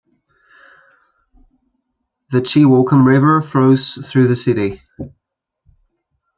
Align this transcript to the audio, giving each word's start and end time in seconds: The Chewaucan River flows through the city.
The 2.31 2.39
Chewaucan 2.41 3.05
River 3.05 3.39
flows 3.39 3.93
through 4.03 4.29
the 4.29 4.35
city. 4.35 4.81